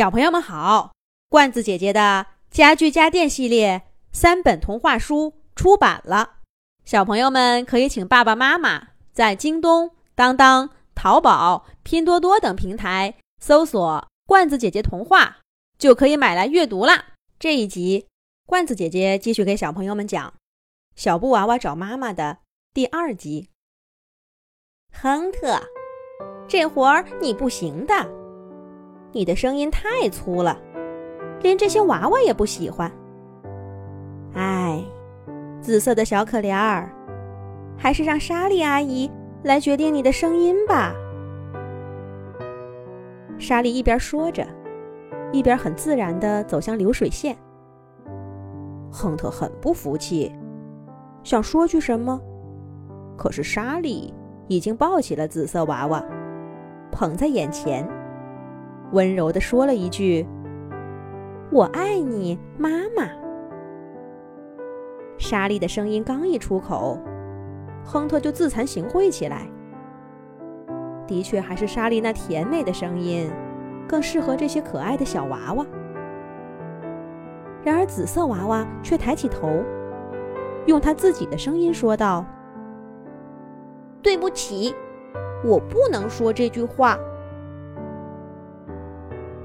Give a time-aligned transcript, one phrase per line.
[0.00, 0.94] 小朋友们好，
[1.28, 6.36] 罐子姐姐的家具家电系列三本童话书出版了，
[6.86, 15.40] 小朋友们可以请爸爸妈妈在京东、当当、淘宝、拼多多等平台搜索“罐子姐姐童话”，
[15.76, 17.08] 就可以买来阅读啦。
[17.38, 18.06] 这一集，
[18.46, 20.28] 罐子姐姐继续给小朋友们讲
[20.96, 22.38] 《小布娃娃找妈妈》的
[22.72, 23.50] 第二集。
[24.90, 25.60] 亨特，
[26.48, 28.19] 这活儿你不行的。
[29.12, 30.56] 你的声音太粗了，
[31.42, 32.90] 连这些娃娃也不喜欢。
[34.34, 34.82] 哎，
[35.60, 36.88] 紫色的小可怜儿，
[37.76, 39.10] 还是让莎莉阿姨
[39.42, 40.94] 来决定你的声音吧。
[43.38, 44.46] 莎莉一边说着，
[45.32, 47.36] 一边很自然地走向流水线。
[48.92, 50.32] 亨特很不服气，
[51.24, 52.20] 想说句什么，
[53.16, 54.14] 可是莎莉
[54.46, 56.04] 已经抱起了紫色娃娃，
[56.92, 57.88] 捧在眼前。
[58.92, 60.26] 温柔地说了一句
[61.52, 63.08] ：“我爱你，妈妈。”
[65.18, 66.98] 莎莉的声音刚一出口，
[67.84, 69.46] 亨特就自惭形秽起来。
[71.06, 73.30] 的确，还是莎莉那甜美的声音
[73.88, 75.66] 更适合这些可爱的小娃娃。
[77.62, 79.62] 然而，紫色娃娃却抬起头，
[80.66, 82.24] 用他自己的声音说道
[84.02, 84.74] ：“对不起，
[85.44, 86.98] 我不能说这句话。”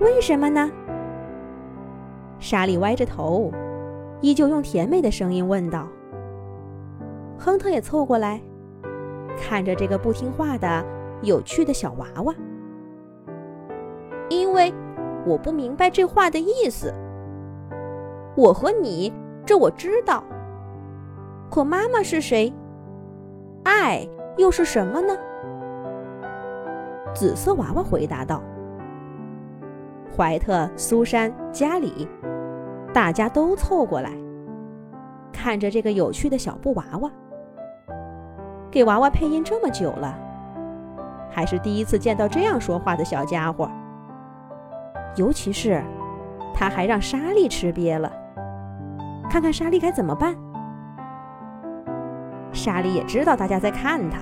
[0.00, 0.70] 为什么呢？
[2.38, 3.52] 莎莉歪着头，
[4.20, 5.88] 依旧用甜美的声音问道。
[7.36, 8.40] 亨特也凑过来，
[9.36, 10.84] 看着这个不听话的
[11.22, 12.34] 有趣的小娃娃。
[14.28, 14.72] 因为
[15.26, 16.94] 我不明白这话的意思。
[18.36, 19.12] 我和你，
[19.44, 20.22] 这我知道。
[21.50, 22.52] 可妈妈是谁？
[23.64, 25.16] 爱又是什么呢？
[27.14, 28.40] 紫色娃娃回答道。
[30.16, 32.08] 怀特、苏珊、加里，
[32.92, 34.10] 大家都凑过来，
[35.32, 37.10] 看着这个有趣的小布娃娃。
[38.70, 40.18] 给娃娃配音这么久了，
[41.30, 43.70] 还是第一次见到这样说话的小家伙。
[45.16, 45.82] 尤其是，
[46.52, 48.12] 他还让莎莉吃瘪了。
[49.30, 50.34] 看看莎莉该怎么办。
[52.52, 54.18] 莎莉也知道大家在看他，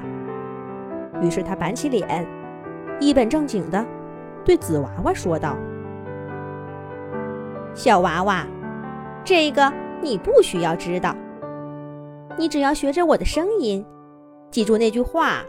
[1.20, 2.26] 于是他板起脸，
[3.00, 3.84] 一本正经的
[4.44, 5.56] 对紫娃娃说道。
[7.76, 8.47] 小娃娃，
[9.22, 9.70] 这个
[10.00, 11.14] 你不需要知道。
[12.38, 13.84] 你只要学着我的声音，
[14.50, 15.42] 记住那句话，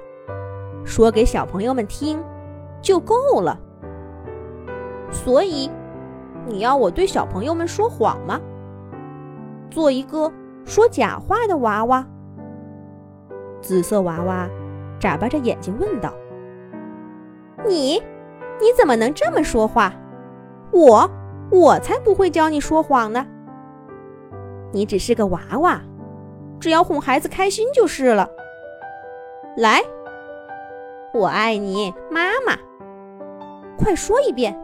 [0.83, 2.21] 说给小朋友们听，
[2.81, 3.57] 就够了。
[5.09, 5.71] 所以，
[6.45, 8.41] 你要我对小朋友们说谎吗？
[9.71, 10.29] 做一个
[10.65, 12.05] 说假话的娃娃？
[13.61, 14.49] 紫色娃娃
[14.99, 16.13] 眨巴着眼睛问道
[17.65, 17.93] ：“你，
[18.59, 19.93] 你怎么能这么说话？
[20.71, 21.09] 我？”
[21.49, 23.25] 我才不会教你说谎呢！
[24.73, 25.81] 你只是个娃娃，
[26.59, 28.29] 只要哄孩子开心就是了。
[29.55, 29.81] 来，
[31.13, 32.53] 我爱你，妈妈。
[33.77, 34.59] 快说一遍，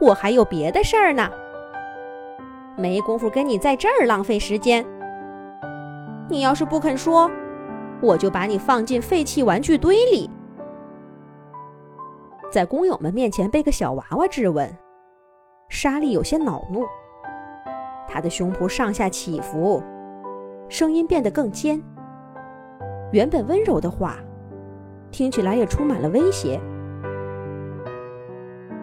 [0.00, 1.28] 我还有别的事儿呢，
[2.76, 4.86] 没工夫跟你在这儿浪费时间。
[6.28, 7.30] 你要是不肯说，
[8.00, 10.30] 我就把你放进废弃玩具堆里。
[12.50, 14.72] 在工友们面前被个小娃娃质问。
[15.68, 16.84] 莎莉有些恼怒，
[18.08, 19.82] 她的胸脯上下起伏，
[20.68, 21.82] 声音变得更尖。
[23.12, 24.16] 原本温柔的话，
[25.10, 26.60] 听起来也充满了威胁。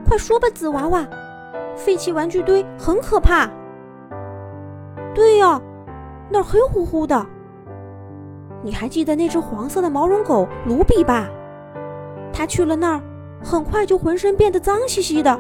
[0.05, 1.07] 快说吧，紫娃娃，
[1.75, 3.49] 废弃玩具堆很可怕。
[5.15, 5.61] 对呀，
[6.29, 7.25] 那儿黑乎乎的。
[8.61, 11.29] 你还记得那只黄色的毛绒狗卢比吧？
[12.31, 13.01] 它去了那儿，
[13.43, 15.39] 很快就浑身变得脏兮兮的。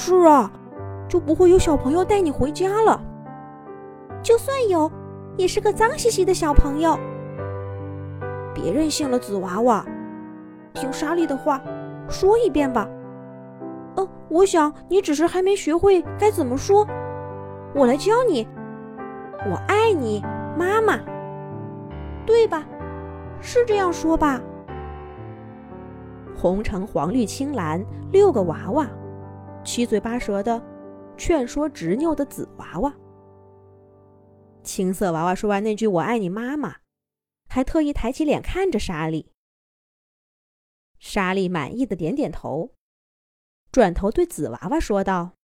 [0.00, 0.48] 是啊，
[1.08, 3.02] 就不会有小朋友带你回家了。
[4.22, 4.88] 就算有，
[5.36, 6.96] 也是个脏兮兮的小朋友。
[8.54, 9.84] 别任性了，紫娃娃，
[10.72, 11.60] 听莎莉的话，
[12.08, 12.88] 说一遍吧。
[13.96, 16.86] 呃，我想你只是还没学会该怎么说，
[17.74, 18.46] 我来教你。
[19.50, 20.22] 我爱你，
[20.56, 20.96] 妈妈，
[22.24, 22.64] 对吧？
[23.40, 24.40] 是这样说吧？
[26.36, 28.86] 红橙黄绿青蓝六个娃娃。
[29.68, 30.58] 七嘴八舌的
[31.18, 32.96] 劝说执拗的紫娃娃，
[34.64, 36.78] 青色娃娃说完那句“我爱你，妈妈”，
[37.50, 39.30] 还特意抬起脸看着莎莉。
[40.98, 42.72] 莎莉满意的点点头，
[43.70, 45.34] 转头对紫娃娃说道：“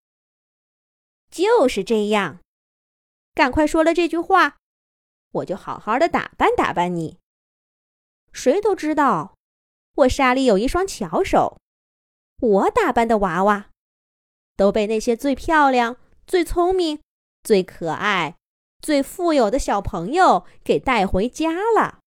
[1.31, 2.41] 就是这样，
[3.35, 4.57] 赶快说了这句话，
[5.33, 7.19] 我就好好的打扮打扮你。
[8.33, 9.35] 谁都知道，
[9.97, 11.59] 我莎莉有一双巧手，
[12.41, 13.67] 我打扮的娃娃。”
[14.57, 15.97] 都被那些最漂亮、
[16.27, 17.01] 最聪明、
[17.43, 18.37] 最可爱、
[18.81, 22.01] 最富有的小朋友给带回家了。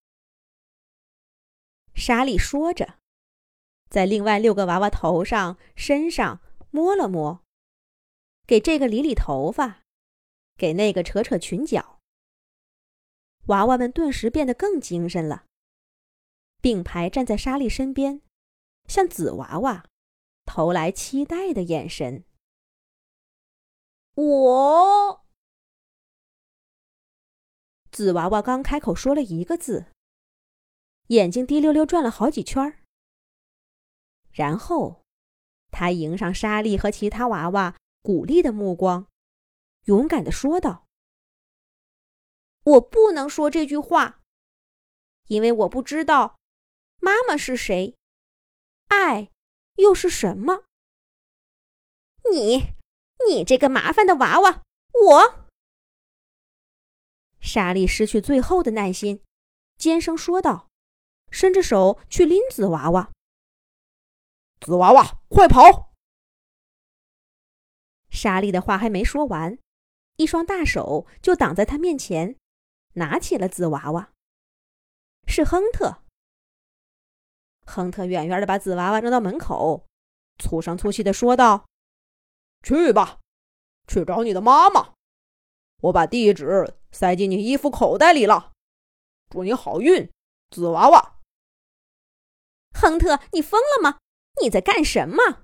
[1.93, 2.99] 莎莉说着，
[3.89, 7.41] 在另外六个娃娃头上、身上摸了摸，
[8.45, 9.81] 给这个理理头发，
[10.55, 11.99] 给那个扯扯裙角。
[13.47, 15.45] 娃娃们顿时变得更精神了，
[16.61, 18.21] 并排站在莎莉身边，
[18.87, 19.85] 向紫娃娃
[20.45, 22.25] 投来期待的眼神。
[24.17, 25.23] 我，
[27.91, 29.91] 紫娃娃刚开口说了一个字。
[31.09, 32.79] 眼睛滴溜溜转了好几圈儿，
[34.31, 35.05] 然后，
[35.71, 39.07] 他迎上莎莉和其他娃娃鼓励的目光，
[39.83, 40.87] 勇敢的说道
[42.65, 44.23] ：“我不能说这句话，
[45.27, 46.39] 因为我不知道
[46.99, 47.95] 妈妈是谁，
[48.87, 49.29] 爱
[49.75, 50.65] 又是什么。
[52.31, 52.73] 你，
[53.29, 54.63] 你这个麻烦的娃娃，
[54.93, 55.49] 我……”
[57.39, 59.23] 莎莉失去最后的耐心，
[59.77, 60.67] 尖声说道。
[61.29, 63.11] 伸着手去拎紫娃娃，
[64.61, 65.91] 紫娃娃，快跑！
[68.09, 69.59] 莎莉的话还没说完，
[70.15, 72.37] 一双大手就挡在她面前，
[72.93, 74.13] 拿起了紫娃娃。
[75.27, 76.01] 是亨特。
[77.65, 79.85] 亨特远远的把紫娃娃扔到门口，
[80.39, 81.65] 粗声粗气的说道
[82.63, 83.19] ：“去吧，
[83.87, 84.93] 去找你的妈妈。
[85.81, 88.53] 我把地址塞进你衣服口袋里了。
[89.29, 90.11] 祝你好运，
[90.49, 91.19] 紫娃娃。”
[92.73, 93.99] 亨特，你疯了吗？
[94.41, 95.43] 你在干什么？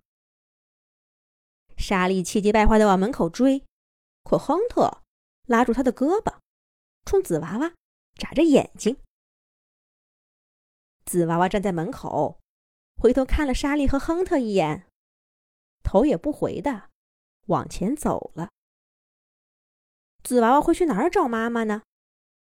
[1.78, 3.66] 莎莉气急败坏的往门口追，
[4.24, 5.02] 可亨特
[5.48, 6.38] 拉住他的胳膊，
[7.06, 7.74] 冲紫娃娃
[8.16, 8.98] 眨着眼睛。
[11.06, 12.40] 紫娃娃站在门口，
[12.96, 14.88] 回头看了莎莉和亨特一眼，
[15.84, 16.92] 头也不回的
[17.48, 18.50] 往前走了。
[20.24, 21.82] 紫娃娃会去哪儿找妈妈呢？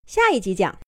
[0.05, 0.79] 下一集讲。